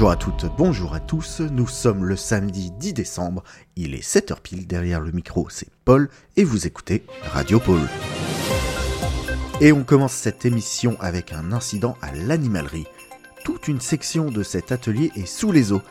Bonjour 0.00 0.12
à 0.12 0.16
toutes, 0.16 0.46
bonjour 0.56 0.94
à 0.94 0.98
tous, 0.98 1.40
nous 1.40 1.66
sommes 1.66 2.06
le 2.06 2.16
samedi 2.16 2.70
10 2.70 2.94
décembre, 2.94 3.44
il 3.76 3.94
est 3.94 4.02
7h 4.02 4.40
pile, 4.40 4.66
derrière 4.66 4.98
le 4.98 5.12
micro 5.12 5.48
c'est 5.50 5.68
Paul 5.84 6.08
et 6.38 6.44
vous 6.44 6.66
écoutez 6.66 7.04
Radio 7.34 7.60
Paul. 7.60 7.82
Et 9.60 9.72
on 9.72 9.84
commence 9.84 10.14
cette 10.14 10.46
émission 10.46 10.96
avec 11.00 11.34
un 11.34 11.52
incident 11.52 11.98
à 12.00 12.14
l'animalerie. 12.14 12.86
Toute 13.44 13.68
une 13.68 13.82
section 13.82 14.30
de 14.30 14.42
cet 14.42 14.72
atelier 14.72 15.12
est 15.16 15.26
sous 15.26 15.52
les 15.52 15.70
eaux. 15.70 15.82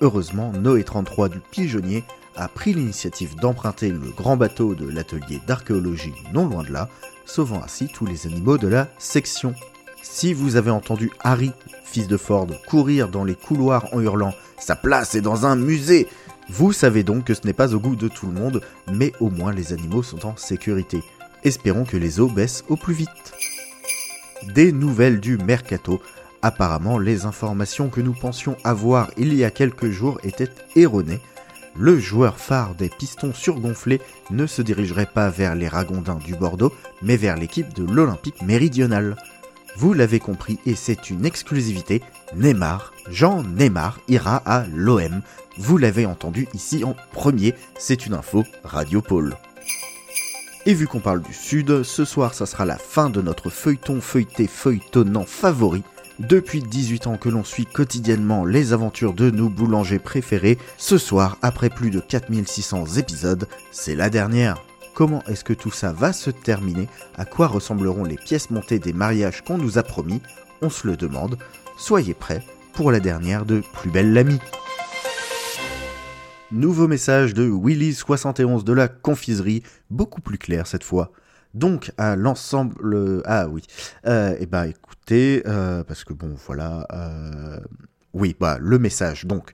Heureusement, 0.00 0.52
Noé 0.52 0.84
33 0.84 1.28
du 1.28 1.40
Pigeonnier 1.40 2.04
a 2.36 2.46
pris 2.46 2.72
l'initiative 2.72 3.34
d'emprunter 3.34 3.88
le 3.88 4.12
grand 4.16 4.36
bateau 4.36 4.76
de 4.76 4.88
l'atelier 4.88 5.40
d'archéologie 5.48 6.14
non 6.32 6.46
loin 6.48 6.62
de 6.62 6.70
là, 6.70 6.88
sauvant 7.26 7.64
ainsi 7.64 7.88
tous 7.88 8.06
les 8.06 8.28
animaux 8.28 8.58
de 8.58 8.68
la 8.68 8.86
section. 9.00 9.56
Si 10.02 10.32
vous 10.34 10.56
avez 10.56 10.70
entendu 10.70 11.10
Harry, 11.20 11.52
fils 11.84 12.08
de 12.08 12.16
Ford, 12.16 12.48
courir 12.68 13.08
dans 13.08 13.24
les 13.24 13.34
couloirs 13.34 13.86
en 13.92 14.00
hurlant⁇ 14.00 14.30
Sa 14.58 14.76
place 14.76 15.14
est 15.14 15.20
dans 15.20 15.46
un 15.46 15.56
musée!⁇ 15.56 16.04
vous 16.52 16.72
savez 16.72 17.04
donc 17.04 17.24
que 17.24 17.34
ce 17.34 17.46
n'est 17.46 17.52
pas 17.52 17.74
au 17.74 17.78
goût 17.78 17.94
de 17.94 18.08
tout 18.08 18.26
le 18.26 18.32
monde, 18.32 18.60
mais 18.92 19.12
au 19.20 19.30
moins 19.30 19.52
les 19.52 19.72
animaux 19.72 20.02
sont 20.02 20.26
en 20.26 20.36
sécurité. 20.36 21.00
Espérons 21.44 21.84
que 21.84 21.96
les 21.96 22.18
eaux 22.18 22.28
baissent 22.28 22.64
au 22.68 22.74
plus 22.74 22.92
vite. 22.92 23.34
Des 24.52 24.72
nouvelles 24.72 25.20
du 25.20 25.38
mercato. 25.38 26.02
Apparemment, 26.42 26.98
les 26.98 27.24
informations 27.24 27.88
que 27.88 28.00
nous 28.00 28.14
pensions 28.14 28.56
avoir 28.64 29.12
il 29.16 29.32
y 29.34 29.44
a 29.44 29.50
quelques 29.52 29.90
jours 29.90 30.18
étaient 30.24 30.50
erronées. 30.74 31.20
Le 31.76 32.00
joueur 32.00 32.40
phare 32.40 32.74
des 32.74 32.88
pistons 32.88 33.32
surgonflés 33.32 34.00
ne 34.30 34.46
se 34.48 34.60
dirigerait 34.60 35.06
pas 35.06 35.30
vers 35.30 35.54
les 35.54 35.68
Ragondins 35.68 36.16
du 36.16 36.34
Bordeaux, 36.34 36.72
mais 37.00 37.16
vers 37.16 37.36
l'équipe 37.36 37.72
de 37.74 37.84
l'Olympique 37.84 38.42
méridional. 38.42 39.16
Vous 39.80 39.94
l'avez 39.94 40.20
compris 40.20 40.58
et 40.66 40.74
c'est 40.74 41.08
une 41.08 41.24
exclusivité, 41.24 42.02
Neymar, 42.36 42.92
Jean 43.08 43.42
Neymar 43.42 43.98
ira 44.08 44.36
à 44.44 44.66
l'OM. 44.74 45.22
Vous 45.56 45.78
l'avez 45.78 46.04
entendu 46.04 46.46
ici 46.52 46.84
en 46.84 46.94
premier, 47.12 47.54
c'est 47.78 48.04
une 48.04 48.12
info 48.12 48.44
Radio 48.62 49.00
Pôle. 49.00 49.38
Et 50.66 50.74
vu 50.74 50.86
qu'on 50.86 51.00
parle 51.00 51.22
du 51.22 51.32
Sud, 51.32 51.82
ce 51.82 52.04
soir 52.04 52.34
ça 52.34 52.44
sera 52.44 52.66
la 52.66 52.76
fin 52.76 53.08
de 53.08 53.22
notre 53.22 53.48
feuilleton 53.48 54.02
feuilleté 54.02 54.46
feuilletonnant 54.46 55.24
favori. 55.24 55.82
Depuis 56.18 56.60
18 56.60 57.06
ans 57.06 57.16
que 57.16 57.30
l'on 57.30 57.42
suit 57.42 57.64
quotidiennement 57.64 58.44
les 58.44 58.74
aventures 58.74 59.14
de 59.14 59.30
nos 59.30 59.48
boulangers 59.48 59.98
préférés, 59.98 60.58
ce 60.76 60.98
soir, 60.98 61.38
après 61.40 61.70
plus 61.70 61.88
de 61.88 62.00
4600 62.00 62.84
épisodes, 62.98 63.48
c'est 63.72 63.94
la 63.94 64.10
dernière. 64.10 64.62
Comment 64.94 65.22
est-ce 65.24 65.44
que 65.44 65.52
tout 65.52 65.70
ça 65.70 65.92
va 65.92 66.12
se 66.12 66.30
terminer? 66.30 66.88
À 67.16 67.24
quoi 67.24 67.46
ressembleront 67.46 68.04
les 68.04 68.16
pièces 68.16 68.50
montées 68.50 68.78
des 68.78 68.92
mariages 68.92 69.42
qu'on 69.42 69.58
nous 69.58 69.78
a 69.78 69.82
promis? 69.82 70.20
On 70.62 70.70
se 70.70 70.86
le 70.86 70.96
demande. 70.96 71.38
Soyez 71.78 72.14
prêts 72.14 72.42
pour 72.72 72.90
la 72.90 73.00
dernière 73.00 73.46
de 73.46 73.62
Plus 73.72 73.90
belle 73.90 74.12
l'ami. 74.12 74.38
Nouveau 76.52 76.88
message 76.88 77.32
de 77.32 77.48
Willy71 77.48 78.64
de 78.64 78.72
la 78.72 78.88
confiserie, 78.88 79.62
beaucoup 79.88 80.20
plus 80.20 80.38
clair 80.38 80.66
cette 80.66 80.84
fois. 80.84 81.12
Donc 81.54 81.92
à 81.96 82.16
l'ensemble... 82.16 83.22
Ah 83.24 83.48
oui. 83.48 83.62
Euh, 84.06 84.36
eh 84.38 84.46
ben 84.46 84.64
écoutez, 84.64 85.42
euh, 85.46 85.84
parce 85.84 86.04
que 86.04 86.12
bon 86.12 86.34
voilà... 86.46 86.86
Euh, 86.92 87.60
oui, 88.12 88.36
bah 88.38 88.58
le 88.60 88.78
message. 88.78 89.26
Donc, 89.26 89.52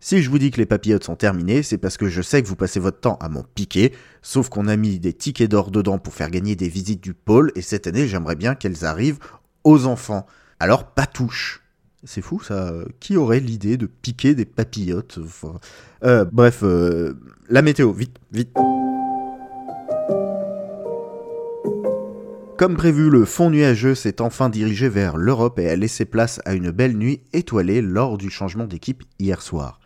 si 0.00 0.22
je 0.22 0.30
vous 0.30 0.38
dis 0.38 0.50
que 0.50 0.58
les 0.58 0.66
papillotes 0.66 1.04
sont 1.04 1.16
terminées, 1.16 1.62
c'est 1.62 1.78
parce 1.78 1.96
que 1.96 2.08
je 2.08 2.22
sais 2.22 2.42
que 2.42 2.48
vous 2.48 2.56
passez 2.56 2.80
votre 2.80 3.00
temps 3.00 3.18
à 3.20 3.28
m'en 3.28 3.42
piquer, 3.42 3.92
sauf 4.22 4.48
qu'on 4.48 4.68
a 4.68 4.76
mis 4.76 4.98
des 4.98 5.12
tickets 5.12 5.50
d'or 5.50 5.70
dedans 5.70 5.98
pour 5.98 6.14
faire 6.14 6.30
gagner 6.30 6.56
des 6.56 6.68
visites 6.68 7.02
du 7.02 7.14
pôle, 7.14 7.52
et 7.54 7.62
cette 7.62 7.86
année 7.86 8.06
j'aimerais 8.06 8.36
bien 8.36 8.54
qu'elles 8.54 8.84
arrivent 8.84 9.18
aux 9.64 9.86
enfants. 9.86 10.26
Alors 10.60 10.86
pas 10.86 11.06
touche 11.06 11.62
c'est 12.06 12.22
fou 12.22 12.40
ça. 12.40 12.72
Qui 13.00 13.16
aurait 13.16 13.40
l'idée 13.40 13.76
de 13.76 13.86
piquer 13.86 14.34
des 14.34 14.44
papillotes 14.44 15.18
euh, 16.04 16.24
Bref, 16.32 16.60
euh, 16.62 17.14
la 17.48 17.62
météo, 17.62 17.92
vite, 17.92 18.16
vite. 18.32 18.54
Comme 22.56 22.76
prévu, 22.76 23.10
le 23.10 23.26
fond 23.26 23.50
nuageux 23.50 23.94
s'est 23.94 24.22
enfin 24.22 24.48
dirigé 24.48 24.88
vers 24.88 25.18
l'Europe 25.18 25.58
et 25.58 25.68
a 25.68 25.76
laissé 25.76 26.06
place 26.06 26.40
à 26.46 26.54
une 26.54 26.70
belle 26.70 26.96
nuit 26.96 27.20
étoilée 27.34 27.82
lors 27.82 28.16
du 28.16 28.30
changement 28.30 28.64
d'équipe 28.64 29.02
hier 29.18 29.42
soir. 29.42 29.78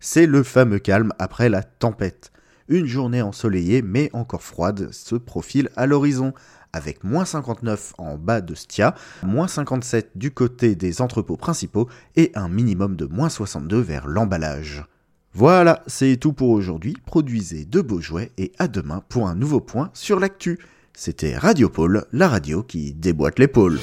C'est 0.00 0.26
le 0.26 0.42
fameux 0.42 0.78
calme 0.78 1.12
après 1.18 1.48
la 1.48 1.62
tempête. 1.62 2.30
Une 2.68 2.86
journée 2.86 3.22
ensoleillée 3.22 3.82
mais 3.82 4.10
encore 4.12 4.42
froide 4.42 4.90
se 4.92 5.16
profile 5.16 5.68
à 5.76 5.86
l'horizon, 5.86 6.32
avec 6.72 7.04
moins 7.04 7.24
59 7.24 7.94
en 7.98 8.16
bas 8.16 8.40
de 8.40 8.54
Stia, 8.54 8.94
moins 9.22 9.48
57 9.48 10.12
du 10.14 10.30
côté 10.30 10.74
des 10.74 11.00
entrepôts 11.00 11.36
principaux 11.36 11.88
et 12.16 12.32
un 12.34 12.48
minimum 12.48 12.96
de 12.96 13.06
moins 13.06 13.28
62 13.28 13.80
vers 13.80 14.06
l'emballage. 14.06 14.84
Voilà, 15.32 15.82
c'est 15.86 16.16
tout 16.16 16.32
pour 16.32 16.50
aujourd'hui. 16.50 16.96
Produisez 17.06 17.64
de 17.64 17.80
beaux 17.80 18.00
jouets 18.00 18.32
et 18.38 18.52
à 18.58 18.68
demain 18.68 19.02
pour 19.08 19.28
un 19.28 19.34
nouveau 19.34 19.60
point 19.60 19.90
sur 19.92 20.20
l'actu. 20.20 20.58
C'était 20.94 21.36
Radio 21.36 21.68
Pôle, 21.68 22.04
la 22.12 22.28
radio 22.28 22.62
qui 22.62 22.94
déboîte 22.94 23.40
l'épaule. 23.40 23.80